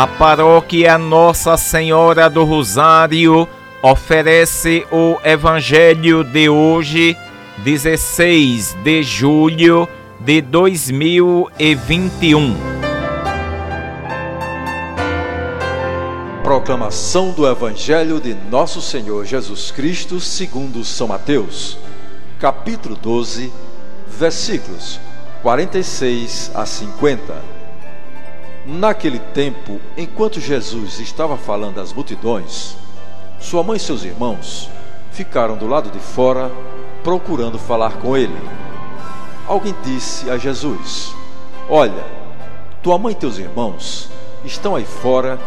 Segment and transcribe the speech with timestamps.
[0.00, 3.46] A paróquia Nossa Senhora do Rosário
[3.82, 7.14] oferece o Evangelho de hoje,
[7.58, 9.86] 16 de julho
[10.18, 12.56] de 2021.
[16.42, 21.76] Proclamação do Evangelho de Nosso Senhor Jesus Cristo, segundo São Mateus,
[22.38, 23.52] capítulo 12,
[24.08, 24.98] versículos
[25.42, 27.59] 46 a 50.
[28.66, 32.76] Naquele tempo, enquanto Jesus estava falando às multidões,
[33.40, 34.68] sua mãe e seus irmãos
[35.12, 36.50] ficaram do lado de fora
[37.02, 38.36] procurando falar com ele.
[39.46, 41.14] Alguém disse a Jesus:
[41.68, 42.04] Olha,
[42.82, 44.10] tua mãe e teus irmãos
[44.44, 45.38] estão aí fora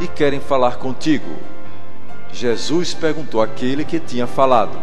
[0.00, 1.30] e querem falar contigo.
[2.32, 4.76] Jesus perguntou àquele que tinha falado: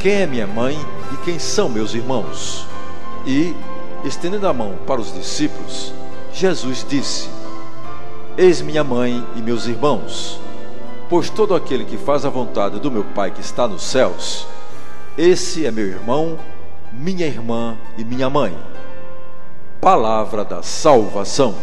[0.00, 0.78] Quem é minha mãe
[1.12, 2.66] e quem são meus irmãos?
[3.24, 3.54] E,
[4.04, 5.92] estendendo a mão para os discípulos,
[6.40, 7.28] Jesus disse:
[8.34, 10.40] Eis minha mãe e meus irmãos,
[11.06, 14.46] pois todo aquele que faz a vontade do meu Pai que está nos céus,
[15.18, 16.38] esse é meu irmão,
[16.94, 18.56] minha irmã e minha mãe.
[19.82, 21.54] Palavra da salvação.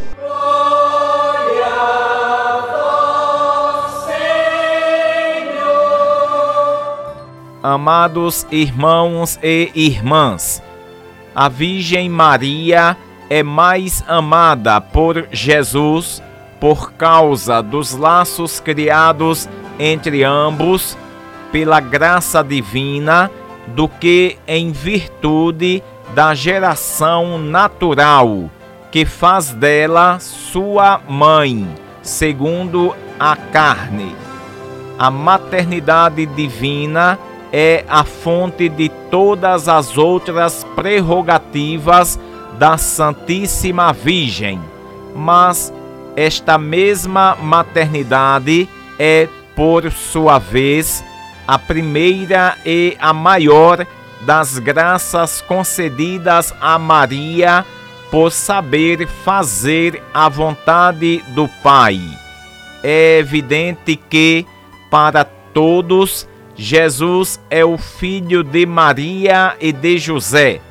[7.63, 10.61] Amados irmãos e irmãs,
[11.33, 12.95] a Virgem Maria
[13.29, 16.21] é mais amada por Jesus
[16.59, 19.47] por causa dos laços criados
[19.79, 20.97] entre ambos
[21.51, 23.29] pela graça divina
[23.67, 25.83] do que em virtude
[26.13, 28.49] da geração natural
[28.91, 31.67] que faz dela sua mãe,
[32.01, 34.15] segundo a carne.
[34.97, 37.19] A maternidade divina
[37.51, 42.19] é a fonte de todas as outras prerrogativas
[42.57, 44.59] da Santíssima Virgem,
[45.15, 45.73] mas
[46.15, 48.67] esta mesma maternidade
[48.97, 51.03] é, por sua vez,
[51.47, 53.85] a primeira e a maior
[54.21, 57.65] das graças concedidas a Maria
[58.09, 61.99] por saber fazer a vontade do Pai.
[62.83, 64.45] É evidente que,
[64.89, 70.61] para todos, Jesus é o filho de Maria e de José,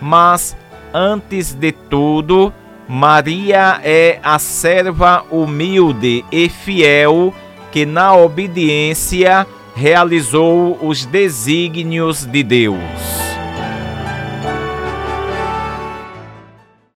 [0.00, 0.56] mas
[0.92, 2.52] Antes de tudo,
[2.88, 7.32] Maria é a serva humilde e fiel
[7.70, 9.46] que, na obediência,
[9.76, 13.29] realizou os desígnios de Deus.